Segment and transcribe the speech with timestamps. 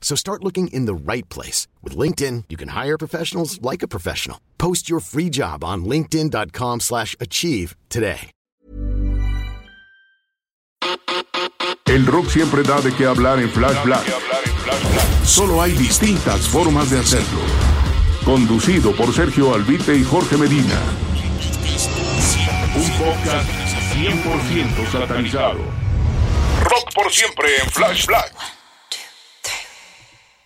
[0.00, 1.68] So start looking in the right place.
[1.84, 4.38] With LinkedIn, you can hire professionals like a professional.
[4.58, 8.32] Post your free job on linkedin.com slash achieve today.
[11.86, 14.06] El rock siempre da de qué hablar en Flash Black.
[15.24, 17.40] Solo hay distintas formas de hacerlo.
[18.24, 20.80] Conducido por Sergio Albite y Jorge Medina.
[22.76, 23.50] Un podcast
[23.92, 25.58] 100% satanizado.
[26.62, 28.59] Rock por siempre en Flash Black.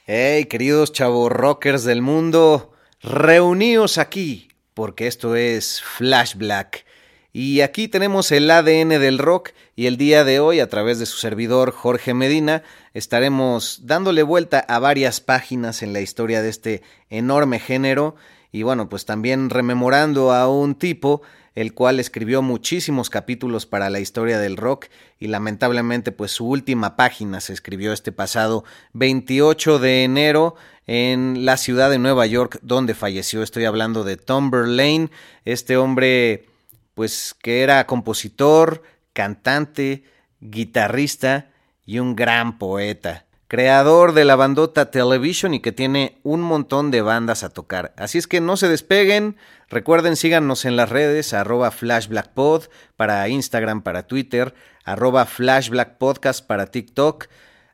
[0.07, 6.85] Hey, queridos chavos rockers del mundo, reuníos aquí, porque esto es Flash Black.
[7.33, 11.07] Y aquí tenemos el ADN del rock y el día de hoy a través de
[11.07, 16.83] su servidor Jorge Medina estaremos dándole vuelta a varias páginas en la historia de este
[17.09, 18.15] enorme género
[18.53, 21.23] y bueno pues también rememorando a un tipo
[21.55, 24.87] el cual escribió muchísimos capítulos para la historia del rock
[25.19, 31.57] y lamentablemente pues su última página se escribió este pasado 28 de enero en la
[31.57, 33.43] ciudad de Nueva York donde falleció.
[33.43, 35.11] Estoy hablando de Tom Verlaine,
[35.45, 36.47] este hombre
[36.95, 40.05] pues que era compositor, cantante,
[40.41, 41.51] guitarrista
[41.87, 43.27] y un gran poeta.
[43.55, 47.95] Creador de la bandota Television y que tiene un montón de bandas a tocar.
[47.97, 49.37] Así es que no se despeguen.
[49.69, 52.65] Recuerden, síganos en las redes, arroba flashblackpod
[52.97, 57.27] para Instagram, para Twitter, arroba flashblackpodcast para TikTok,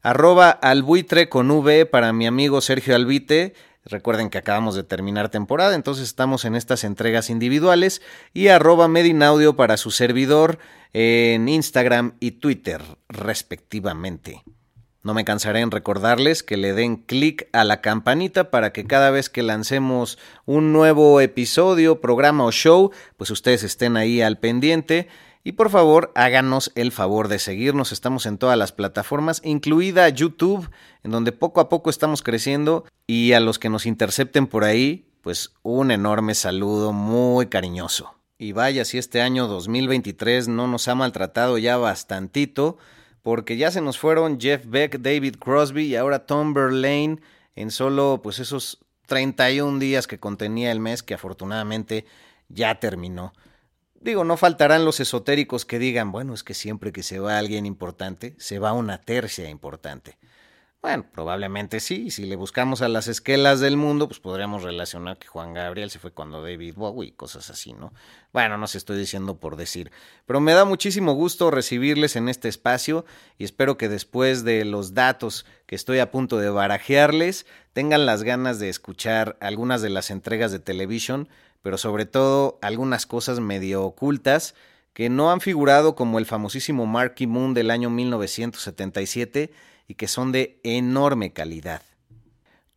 [0.03, 3.55] arroba albuitre con V para mi amigo Sergio Albite
[3.87, 8.03] Recuerden que acabamos de terminar temporada, entonces estamos en estas entregas individuales
[8.35, 10.59] y arroba Medinaudio para su servidor
[10.93, 14.43] en Instagram y Twitter, respectivamente.
[15.03, 19.11] No me cansaré en recordarles que le den clic a la campanita para que cada
[19.11, 25.09] vez que lancemos un nuevo episodio, programa o show, pues ustedes estén ahí al pendiente.
[25.43, 27.93] Y por favor, háganos el favor de seguirnos.
[27.93, 30.69] Estamos en todas las plataformas, incluida YouTube,
[31.03, 32.85] en donde poco a poco estamos creciendo.
[33.07, 38.17] Y a los que nos intercepten por ahí, pues un enorme saludo muy cariñoso.
[38.37, 42.77] Y vaya si este año 2023 no nos ha maltratado ya bastantito,
[43.23, 47.21] porque ya se nos fueron Jeff Beck, David Crosby y ahora Tom Verlaine
[47.55, 52.07] en solo pues esos 31 días que contenía el mes que afortunadamente
[52.49, 53.33] ya terminó.
[54.01, 57.67] Digo, no faltarán los esotéricos que digan, bueno, es que siempre que se va alguien
[57.67, 60.17] importante, se va una tercia importante.
[60.83, 62.11] Bueno, probablemente sí.
[62.11, 65.99] Si le buscamos a las esquelas del mundo, pues podríamos relacionar que Juan Gabriel se
[65.99, 67.93] fue cuando David Bowie y cosas así, ¿no?
[68.33, 69.93] Bueno, no se estoy diciendo por decir.
[70.25, 73.05] Pero me da muchísimo gusto recibirles en este espacio
[73.37, 78.23] y espero que después de los datos que estoy a punto de barajearles, tengan las
[78.23, 81.29] ganas de escuchar algunas de las entregas de televisión
[81.63, 84.55] pero sobre todo algunas cosas medio ocultas
[84.93, 89.51] que no han figurado como el famosísimo Marky Moon del año 1977
[89.91, 91.83] y que son de enorme calidad.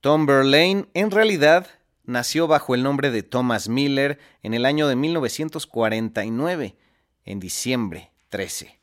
[0.01, 1.68] Tom Verlaine en realidad
[2.06, 6.75] nació bajo el nombre de Thomas Miller en el año de 1949,
[7.23, 8.79] en diciembre 13.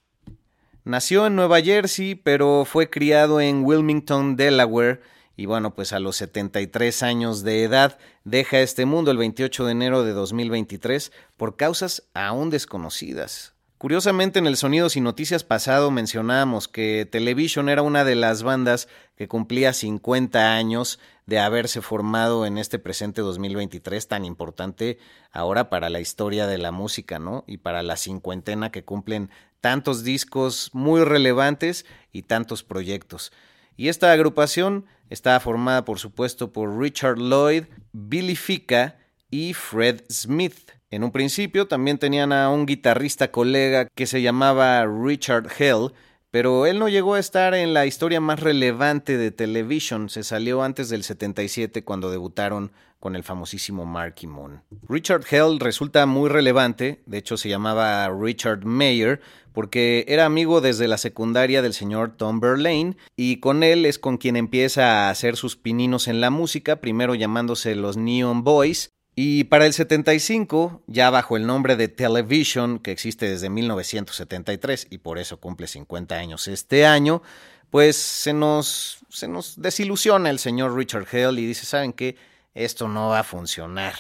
[0.84, 5.02] Nació en Nueva Jersey, pero fue criado en Wilmington, Delaware,
[5.36, 9.72] y bueno, pues a los 73 años de edad deja este mundo el 28 de
[9.72, 13.54] enero de 2023 por causas aún desconocidas.
[13.80, 18.88] Curiosamente en el Sonidos y Noticias pasado mencionábamos que Television era una de las bandas
[19.16, 24.98] que cumplía 50 años de haberse formado en este presente 2023 tan importante
[25.32, 27.42] ahora para la historia de la música, ¿no?
[27.46, 29.30] Y para la cincuentena que cumplen
[29.62, 33.32] tantos discos muy relevantes y tantos proyectos.
[33.78, 38.98] Y esta agrupación estaba formada, por supuesto, por Richard Lloyd, Billy Fica
[39.30, 40.79] y Fred Smith.
[40.92, 45.92] En un principio también tenían a un guitarrista colega que se llamaba Richard Hell,
[46.32, 50.64] pero él no llegó a estar en la historia más relevante de Television, se salió
[50.64, 54.62] antes del 77 cuando debutaron con el famosísimo Marky Moon.
[54.88, 59.20] Richard Hell resulta muy relevante, de hecho se llamaba Richard Mayer,
[59.52, 64.16] porque era amigo desde la secundaria del señor Tom Verlaine, y con él es con
[64.16, 68.90] quien empieza a hacer sus pininos en la música, primero llamándose los Neon Boys,
[69.22, 74.96] y para el 75, ya bajo el nombre de Television, que existe desde 1973 y
[74.96, 77.20] por eso cumple 50 años este año,
[77.68, 82.16] pues se nos, se nos desilusiona el señor Richard Hell y dice, ¿saben qué?
[82.54, 83.92] Esto no va a funcionar.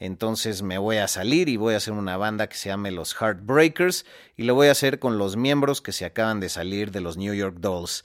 [0.00, 3.14] Entonces me voy a salir y voy a hacer una banda que se llame los
[3.14, 4.04] Heartbreakers
[4.36, 7.16] y lo voy a hacer con los miembros que se acaban de salir de los
[7.16, 8.04] New York Dolls,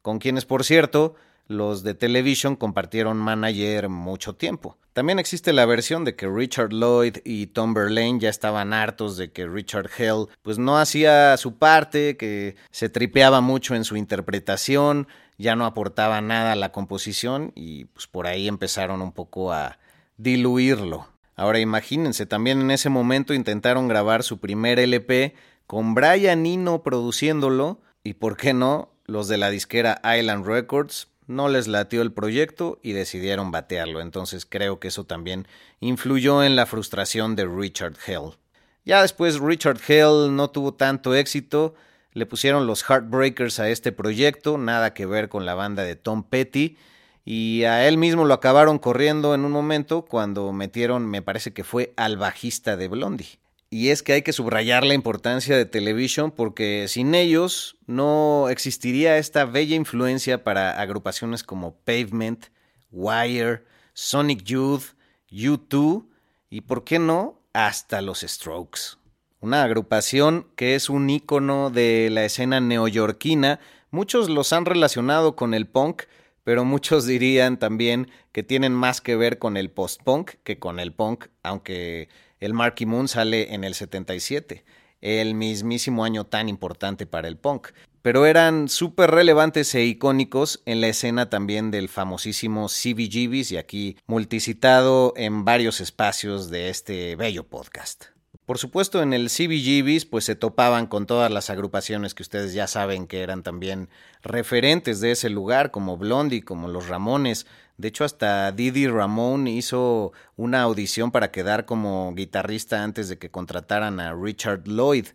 [0.00, 4.76] con quienes, por cierto, los de Television compartieron manager mucho tiempo.
[4.92, 9.32] También existe la versión de que Richard Lloyd y Tom Verlaine ya estaban hartos de
[9.32, 15.08] que Richard Hell pues no hacía su parte, que se tripeaba mucho en su interpretación,
[15.36, 19.78] ya no aportaba nada a la composición y pues por ahí empezaron un poco a
[20.16, 21.08] diluirlo.
[21.36, 25.34] Ahora imagínense, también en ese momento intentaron grabar su primer LP
[25.66, 31.48] con Brian Eno produciéndolo y por qué no, los de la disquera Island Records no
[31.48, 35.46] les latió el proyecto y decidieron batearlo, entonces creo que eso también
[35.80, 38.36] influyó en la frustración de Richard Hell.
[38.84, 41.74] Ya después Richard Hell no tuvo tanto éxito,
[42.12, 46.22] le pusieron los Heartbreakers a este proyecto, nada que ver con la banda de Tom
[46.22, 46.76] Petty,
[47.24, 51.64] y a él mismo lo acabaron corriendo en un momento cuando metieron, me parece que
[51.64, 53.38] fue al bajista de Blondie.
[53.74, 59.18] Y es que hay que subrayar la importancia de Television porque sin ellos no existiría
[59.18, 62.46] esta bella influencia para agrupaciones como Pavement,
[62.92, 64.94] Wire, Sonic Youth,
[65.28, 66.06] U2
[66.50, 68.96] y, por qué no, hasta los Strokes.
[69.40, 73.58] Una agrupación que es un ícono de la escena neoyorquina.
[73.90, 76.02] Muchos los han relacionado con el punk,
[76.44, 80.92] pero muchos dirían también que tienen más que ver con el post-punk que con el
[80.92, 82.08] punk, aunque
[82.44, 84.64] el Marky Moon sale en el 77,
[85.00, 87.68] el mismísimo año tan importante para el punk.
[88.02, 93.96] Pero eran súper relevantes e icónicos en la escena también del famosísimo CBGBs y aquí
[94.06, 98.04] multicitado en varios espacios de este bello podcast.
[98.44, 102.66] Por supuesto, en el CBGBs pues se topaban con todas las agrupaciones que ustedes ya
[102.66, 103.88] saben que eran también
[104.22, 110.12] referentes de ese lugar, como Blondie, como Los Ramones, de hecho, hasta Didi Ramón hizo
[110.36, 115.06] una audición para quedar como guitarrista antes de que contrataran a Richard Lloyd.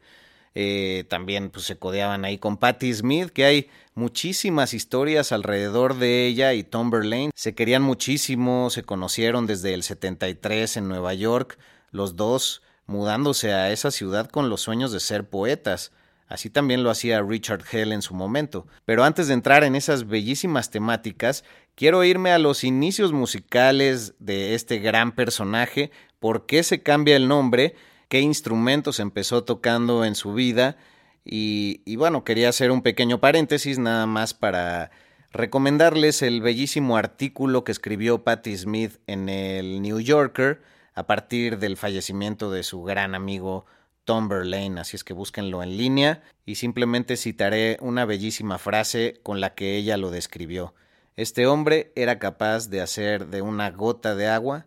[0.56, 6.28] Eh, también pues, se codeaban ahí con Patti Smith, que hay muchísimas historias alrededor de
[6.28, 7.32] ella y Tom Verlaine.
[7.34, 11.58] Se querían muchísimo, se conocieron desde el 73 en Nueva York,
[11.92, 15.92] los dos mudándose a esa ciudad con los sueños de ser poetas.
[16.30, 18.68] Así también lo hacía Richard Hell en su momento.
[18.86, 21.44] Pero antes de entrar en esas bellísimas temáticas,
[21.74, 25.90] quiero irme a los inicios musicales de este gran personaje,
[26.20, 27.74] por qué se cambia el nombre,
[28.10, 30.78] qué instrumentos empezó tocando en su vida.
[31.26, 34.92] Y, bueno, quería hacer un pequeño paréntesis nada más para
[35.32, 40.62] recomendarles el bellísimo artículo que escribió Patti Smith en el New Yorker
[40.94, 43.66] a partir del fallecimiento de su gran amigo
[44.10, 49.40] Tom Verlaine, así es que búsquenlo en línea y simplemente citaré una bellísima frase con
[49.40, 50.74] la que ella lo describió.
[51.16, 54.66] Este hombre era capaz de hacer de una gota de agua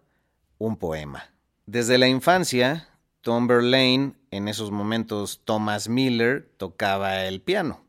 [0.59, 1.25] un poema.
[1.67, 2.89] Desde la infancia,
[3.21, 7.85] Tom Verlaine, en esos momentos Thomas Miller, tocaba el piano.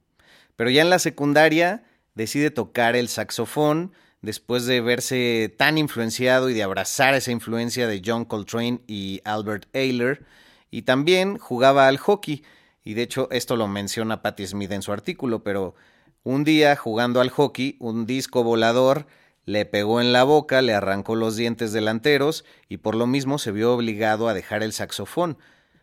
[0.55, 1.83] Pero ya en la secundaria
[2.15, 3.91] decide tocar el saxofón
[4.23, 9.67] después de verse tan influenciado y de abrazar esa influencia de John Coltrane y Albert
[9.75, 10.25] Ayler,
[10.73, 12.43] y también jugaba al hockey.
[12.83, 15.75] Y de hecho esto lo menciona Patti Smith en su artículo, pero
[16.23, 19.05] un día jugando al hockey, un disco volador
[19.45, 23.51] le pegó en la boca, le arrancó los dientes delanteros y por lo mismo se
[23.51, 25.37] vio obligado a dejar el saxofón.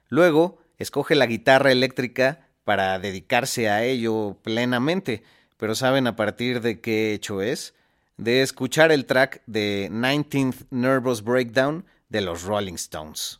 [0.08, 5.22] Luego escoge la guitarra eléctrica para dedicarse a ello plenamente.
[5.56, 7.74] Pero ¿saben a partir de qué hecho es?
[8.16, 13.39] De escuchar el track de 19th Nervous Breakdown de los Rolling Stones.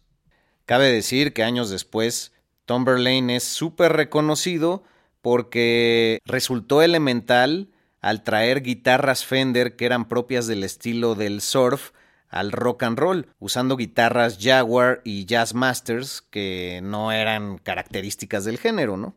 [0.70, 2.30] Cabe decir que años después,
[2.64, 4.84] Tom Verlaine es súper reconocido
[5.20, 11.90] porque resultó elemental al traer guitarras Fender que eran propias del estilo del surf
[12.28, 18.58] al rock and roll, usando guitarras Jaguar y Jazz Masters que no eran características del
[18.58, 19.16] género, ¿no?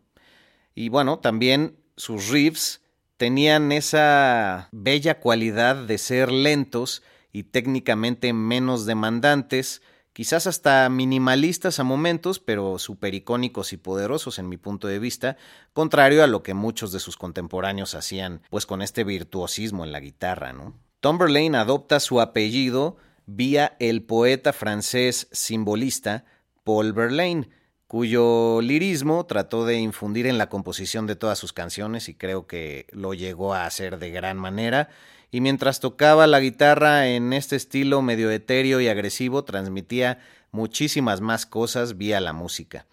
[0.73, 2.81] Y bueno, también sus riffs
[3.17, 9.83] tenían esa bella cualidad de ser lentos y técnicamente menos demandantes
[10.13, 15.37] quizás hasta minimalistas a momentos, pero súper icónicos y poderosos en mi punto de vista,
[15.73, 19.99] contrario a lo que muchos de sus contemporáneos hacían, pues con este virtuosismo en la
[19.99, 20.73] guitarra, ¿no?
[20.99, 26.25] Tom Verlaine adopta su apellido vía el poeta francés simbolista
[26.63, 27.49] Paul Verlaine,
[27.87, 32.87] cuyo lirismo trató de infundir en la composición de todas sus canciones y creo que
[32.91, 34.89] lo llegó a hacer de gran manera.
[35.33, 40.19] Y mientras tocaba la guitarra en este estilo medio etéreo y agresivo, transmitía
[40.51, 42.85] muchísimas más cosas vía la música.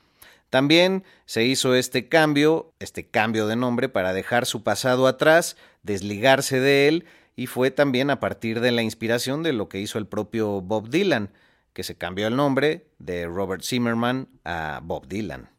[0.49, 6.61] También se hizo este cambio, este cambio de nombre para dejar su pasado atrás, desligarse
[6.61, 7.05] de él,
[7.37, 10.89] y fue también a partir de la inspiración de lo que hizo el propio Bob
[10.89, 11.29] Dylan,
[11.75, 15.51] que se cambió el nombre de Robert Zimmerman a Bob Dylan.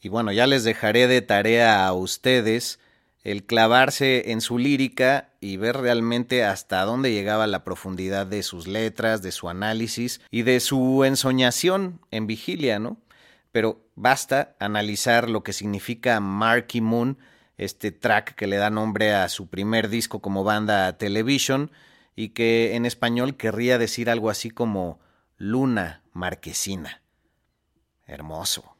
[0.00, 2.80] Y bueno, ya les dejaré de tarea a ustedes
[3.22, 8.66] el clavarse en su lírica y ver realmente hasta dónde llegaba la profundidad de sus
[8.66, 12.98] letras, de su análisis y de su ensoñación en vigilia, ¿no?
[13.52, 17.18] Pero basta analizar lo que significa Marky Moon,
[17.58, 21.70] este track que le da nombre a su primer disco como banda Television
[22.16, 25.00] y que en español querría decir algo así como
[25.36, 27.02] Luna Marquesina.
[28.06, 28.76] Hermoso.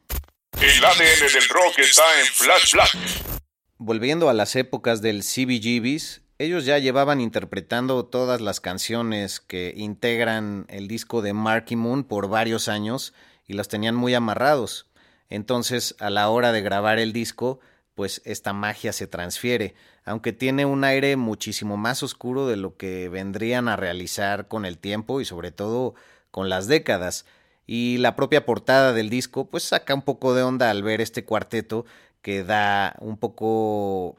[0.59, 3.40] El ADN del rock está en Flash.
[3.83, 10.67] Volviendo a las épocas del CBGBs, ellos ya llevaban interpretando todas las canciones que integran
[10.69, 13.15] el disco de Marky Moon por varios años
[13.47, 14.85] y los tenían muy amarrados.
[15.29, 17.59] Entonces, a la hora de grabar el disco,
[17.95, 19.73] pues esta magia se transfiere,
[20.05, 24.77] aunque tiene un aire muchísimo más oscuro de lo que vendrían a realizar con el
[24.77, 25.95] tiempo y sobre todo
[26.29, 27.25] con las décadas.
[27.65, 31.25] Y la propia portada del disco pues saca un poco de onda al ver este
[31.25, 31.85] cuarteto
[32.21, 34.17] que da un poco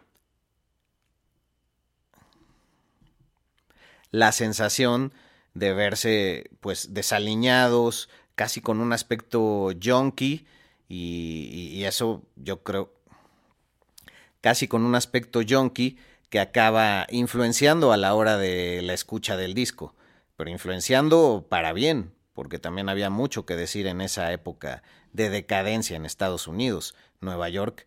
[4.11, 5.13] la sensación
[5.55, 10.47] de verse pues desaliñados, casi con un aspecto junky
[10.89, 12.93] y, eso yo creo
[14.41, 15.99] casi con un aspecto junky
[16.31, 19.95] que acaba influenciando a la hora de la escucha del disco,
[20.37, 24.83] pero influenciando para bien, porque también había mucho que decir en esa época
[25.13, 26.95] de decadencia en Estados Unidos.
[27.21, 27.87] Nueva York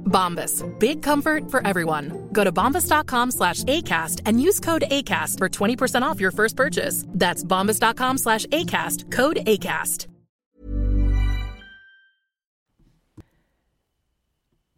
[0.11, 0.63] Bombas.
[0.77, 2.29] Big comfort for everyone.
[2.31, 7.05] Go to bombas.com slash ACAST and use code ACAST for 20% off your first purchase.
[7.07, 9.09] That's bombas.com slash ACAST.
[9.11, 10.07] Code ACAST.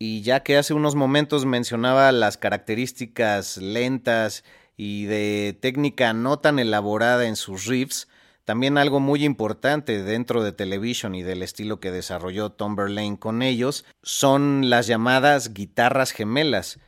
[0.06, 4.44] Y ya que hace unos momentos mencionaba las características lentas
[4.76, 8.10] y de técnica no tan elaborada en sus riffs,
[8.46, 13.42] también algo muy importante dentro de Television y del estilo que desarrolló Tom Verlaine con
[13.42, 16.80] ellos son las llamadas guitarras gemelas.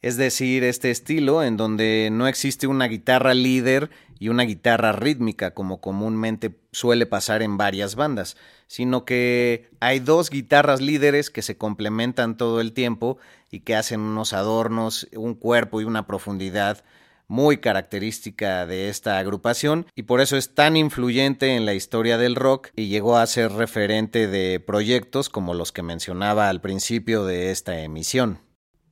[0.00, 5.52] Es decir, este estilo en donde no existe una guitarra líder y una guitarra rítmica
[5.52, 8.36] como comúnmente suele pasar en varias bandas,
[8.68, 13.18] sino que hay dos guitarras líderes que se complementan todo el tiempo
[13.50, 16.84] y que hacen unos adornos, un cuerpo y una profundidad
[17.26, 22.34] muy característica de esta agrupación y por eso es tan influyente en la historia del
[22.34, 27.50] rock y llegó a ser referente de proyectos como los que mencionaba al principio de
[27.50, 28.38] esta emisión.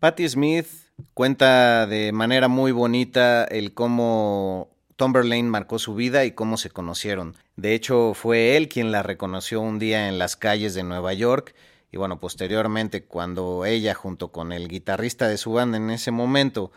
[0.00, 0.66] Patti Smith
[1.14, 6.70] cuenta de manera muy bonita el cómo Tom Verlaine marcó su vida y cómo se
[6.70, 7.36] conocieron.
[7.56, 11.54] De hecho, fue él quien la reconoció un día en las calles de Nueva York
[11.90, 16.72] y bueno, posteriormente cuando ella junto con el guitarrista de su banda en ese momento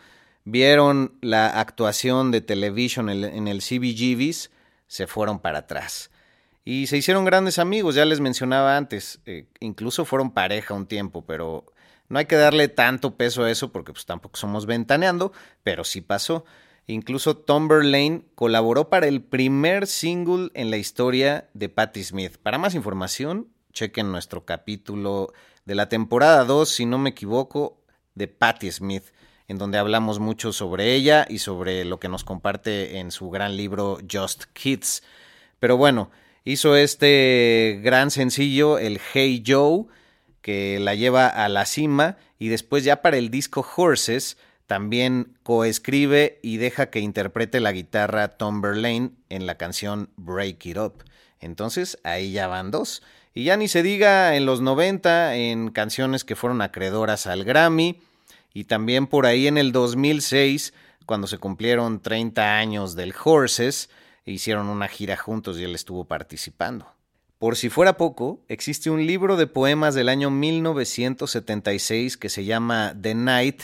[0.46, 4.50] vieron la actuación de Television en el CBGBs,
[4.86, 6.10] se fueron para atrás.
[6.64, 11.24] Y se hicieron grandes amigos, ya les mencionaba antes, eh, incluso fueron pareja un tiempo,
[11.26, 11.66] pero
[12.08, 16.00] no hay que darle tanto peso a eso porque pues tampoco somos ventaneando, pero sí
[16.00, 16.44] pasó.
[16.86, 22.36] Incluso Tom Verlaine colaboró para el primer single en la historia de Patti Smith.
[22.38, 25.32] Para más información, chequen nuestro capítulo
[25.64, 27.80] de la temporada 2, si no me equivoco,
[28.14, 29.04] de Patti Smith,
[29.48, 33.56] en donde hablamos mucho sobre ella y sobre lo que nos comparte en su gran
[33.56, 35.02] libro Just Kids.
[35.58, 36.10] Pero bueno,
[36.44, 39.84] hizo este gran sencillo, el Hey Joe,
[40.42, 44.36] que la lleva a la cima, y después ya para el disco Horses,
[44.66, 50.78] también coescribe y deja que interprete la guitarra Tom Verlaine en la canción Break It
[50.78, 51.04] Up.
[51.40, 53.02] Entonces ahí ya van dos.
[53.32, 58.00] Y ya ni se diga en los 90 en canciones que fueron acreedoras al Grammy
[58.56, 60.72] y también por ahí en el 2006
[61.04, 63.90] cuando se cumplieron 30 años del Horses,
[64.24, 66.90] hicieron una gira juntos y él estuvo participando.
[67.38, 72.96] Por si fuera poco, existe un libro de poemas del año 1976 que se llama
[72.98, 73.60] The Night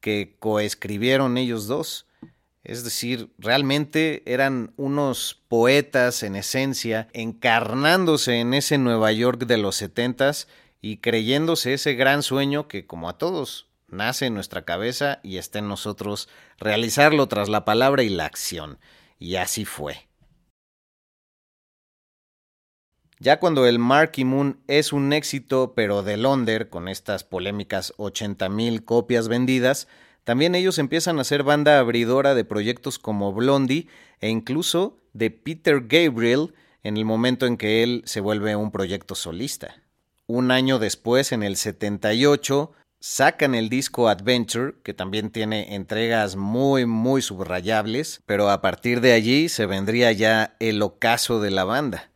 [0.00, 2.06] que coescribieron ellos dos.
[2.64, 9.76] Es decir, realmente eran unos poetas en esencia, encarnándose en ese Nueva York de los
[9.76, 10.48] setentas
[10.80, 15.58] y creyéndose ese gran sueño que, como a todos, nace en nuestra cabeza y está
[15.58, 16.28] en nosotros
[16.58, 18.78] realizarlo tras la palabra y la acción.
[19.18, 20.08] Y así fue.
[23.18, 28.82] Ya cuando el Marky Moon es un éxito, pero de Londres, con estas polémicas 80.000
[28.82, 29.88] copias vendidas,
[30.24, 33.88] también ellos empiezan a ser banda abridora de proyectos como Blondie
[34.20, 39.14] e incluso de Peter Gabriel en el momento en que él se vuelve un proyecto
[39.14, 39.74] solista.
[40.26, 46.84] Un año después, en el 78, sacan el disco Adventure, que también tiene entregas muy,
[46.84, 52.10] muy subrayables, pero a partir de allí se vendría ya el ocaso de la banda.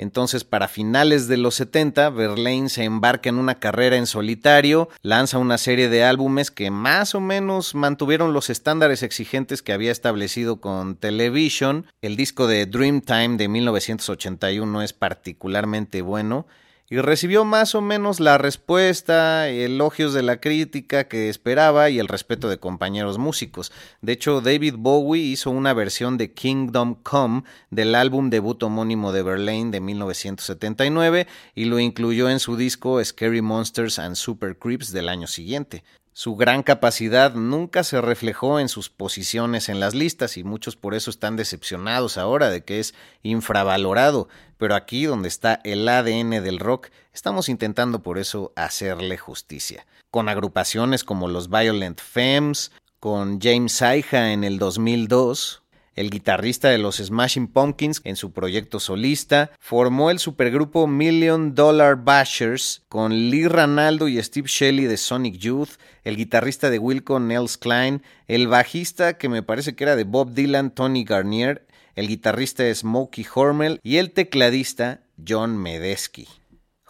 [0.00, 5.36] Entonces, para finales de los 70, Verlaine se embarca en una carrera en solitario, lanza
[5.36, 10.58] una serie de álbumes que más o menos mantuvieron los estándares exigentes que había establecido
[10.58, 11.84] con Television.
[12.00, 16.46] El disco de Dreamtime de 1981 es particularmente bueno
[16.90, 22.08] y recibió más o menos la respuesta, elogios de la crítica que esperaba y el
[22.08, 23.70] respeto de compañeros músicos.
[24.02, 29.22] De hecho, David Bowie hizo una versión de Kingdom Come del álbum debut homónimo de
[29.22, 35.08] Verlaine de 1979 y lo incluyó en su disco Scary Monsters and Super Creeps del
[35.08, 35.84] año siguiente.
[36.12, 40.94] Su gran capacidad nunca se reflejó en sus posiciones en las listas y muchos por
[40.94, 46.58] eso están decepcionados ahora de que es infravalorado, pero aquí donde está el ADN del
[46.58, 49.86] rock estamos intentando por eso hacerle justicia.
[50.10, 55.62] Con agrupaciones como los Violent Femmes, con James Saija en el 2002,
[55.94, 61.96] el guitarrista de los Smashing Pumpkins en su proyecto solista, formó el supergrupo Million Dollar
[61.96, 67.58] Bashers con Lee Ranaldo y Steve Shelley de Sonic Youth, el guitarrista de Wilco Nels
[67.58, 72.72] Klein, el bajista que me parece que era de Bob Dylan Tony Garnier, el guitarrista
[72.74, 76.39] Smokey Hormel y el tecladista John Medesky.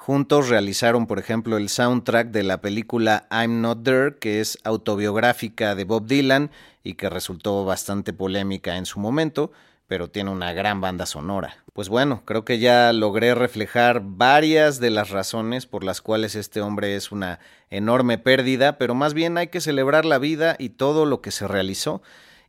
[0.01, 5.75] Juntos realizaron, por ejemplo, el soundtrack de la película I'm Not There, que es autobiográfica
[5.75, 6.51] de Bob Dylan
[6.83, 9.53] y que resultó bastante polémica en su momento,
[9.89, 11.59] pero tiene una gran banda sonora.
[11.75, 16.63] Pues bueno, creo que ya logré reflejar varias de las razones por las cuales este
[16.63, 21.05] hombre es una enorme pérdida, pero más bien hay que celebrar la vida y todo
[21.05, 22.01] lo que se realizó.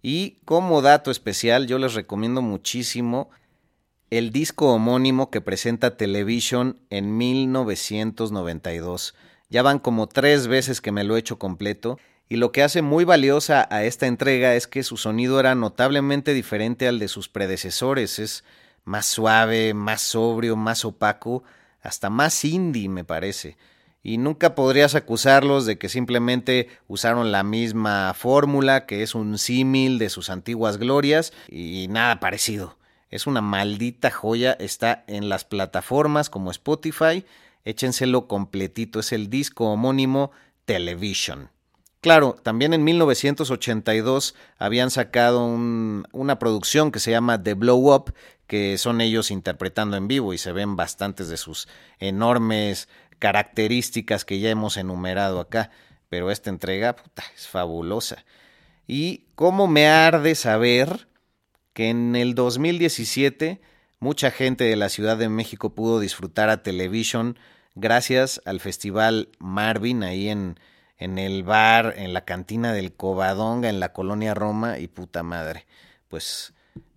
[0.02, 3.30] Y como dato especial, yo les recomiendo muchísimo
[4.12, 9.16] el disco homónimo que presenta Television en 1992.
[9.50, 11.98] Ya van como tres veces que me lo he hecho completo
[12.28, 16.34] y lo que hace muy valiosa a esta entrega es que su sonido era notablemente
[16.34, 18.20] diferente al de sus predecesores.
[18.20, 18.44] Es
[18.84, 21.44] más suave, más sobrio, más opaco,
[21.82, 23.56] hasta más indie me parece.
[24.04, 30.00] Y nunca podrías acusarlos de que simplemente usaron la misma fórmula, que es un símil
[30.00, 32.81] de sus antiguas glorias, y nada parecido.
[33.12, 37.26] Es una maldita joya, está en las plataformas como Spotify,
[37.66, 40.32] échenselo completito, es el disco homónimo
[40.66, 41.50] Television.
[42.02, 48.16] Claro, también en 1982 habían sacado una producción que se llama The Blow Up,
[48.48, 51.68] que son ellos interpretando en vivo y se ven bastantes de sus
[52.00, 55.70] enormes características que ya hemos enumerado acá,
[56.10, 56.96] pero esta entrega
[57.36, 58.26] es fabulosa.
[58.88, 61.08] Y cómo me arde saber
[61.74, 63.62] que en el 2017
[64.00, 67.38] mucha gente de la Ciudad de México pudo disfrutar a Television
[67.76, 70.60] gracias al Festival Marvin ahí en,
[70.98, 75.66] en el bar, en la cantina del Covadonga, en la colonia Roma, y puta madre,
[76.08, 76.54] pues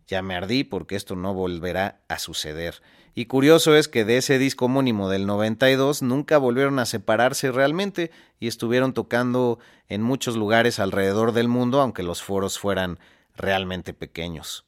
[0.07, 2.83] ya me ardí porque esto no volverá a suceder.
[3.15, 8.11] Y curioso es que de ese disco homónimo del 92 nunca volvieron a separarse realmente
[8.41, 12.99] y estuvieron tocando en muchos lugares alrededor del mundo, aunque los foros fueran
[13.35, 14.67] realmente pequeños.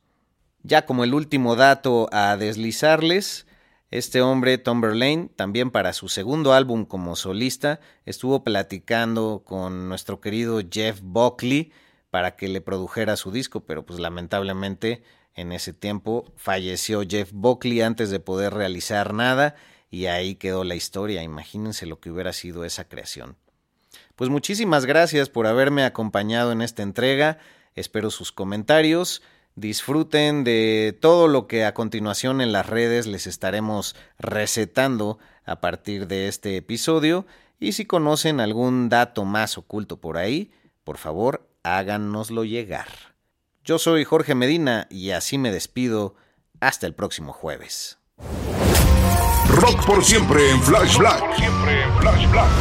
[0.63, 3.47] Ya como el último dato a deslizarles,
[3.91, 10.21] este hombre, Tom Verlaine, también para su segundo álbum como solista, estuvo platicando con nuestro
[10.21, 11.73] querido Jeff Buckley
[12.11, 17.83] para que le produjera su disco, pero pues lamentablemente en ese tiempo falleció Jeff Buckley
[17.83, 19.55] antes de poder realizar nada
[19.91, 21.23] y ahí quedó la historia.
[21.23, 23.37] Imagínense lo que hubiera sido esa creación.
[24.17, 27.39] Pues muchísimas gracias por haberme acompañado en esta entrega.
[27.77, 29.23] Espero sus comentarios.
[29.55, 36.09] Disfruten de todo lo que a continuación en las redes les estaremos recetando a partir
[36.09, 37.27] de este episodio.
[37.61, 40.51] Y si conocen algún dato más oculto por ahí,
[40.85, 42.89] por favor háganoslo llegar.
[43.65, 46.17] Yo soy Jorge Medina y así me despido.
[46.61, 47.99] Hasta el próximo jueves.
[49.49, 51.23] Rock por siempre en Flash Black.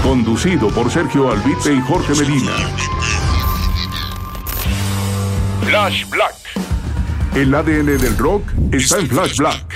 [0.03, 3.34] Conducido por Sergio Albite y Jorge Medina.
[5.75, 6.35] Flash Black.
[7.35, 9.75] El ADN del rock está en Flash Black.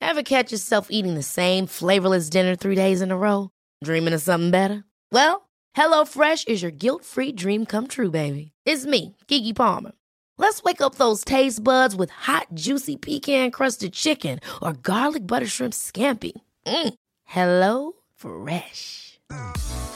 [0.00, 3.50] Ever catch yourself eating the same flavorless dinner three days in a row?
[3.82, 4.84] Dreaming of something better?
[5.10, 8.52] Well, HelloFresh is your guilt-free dream come true, baby.
[8.64, 9.92] It's me, Kiki Palmer.
[10.38, 15.74] Let's wake up those taste buds with hot, juicy pecan-crusted chicken or garlic butter shrimp
[15.74, 16.32] scampi.
[16.66, 16.94] Mm.
[17.24, 19.18] Hello Fresh.